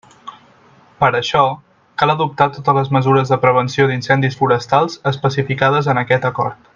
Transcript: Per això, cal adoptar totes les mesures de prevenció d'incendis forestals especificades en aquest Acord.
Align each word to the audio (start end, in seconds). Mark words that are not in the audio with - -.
Per 1.01 1.09
això, 1.17 1.43
cal 2.03 2.13
adoptar 2.15 2.47
totes 2.55 2.77
les 2.79 2.91
mesures 2.97 3.33
de 3.33 3.39
prevenció 3.45 3.87
d'incendis 3.93 4.39
forestals 4.43 5.01
especificades 5.13 5.95
en 5.95 6.03
aquest 6.07 6.31
Acord. 6.33 6.67